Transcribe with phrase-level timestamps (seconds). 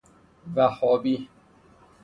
[0.55, 1.29] وهابی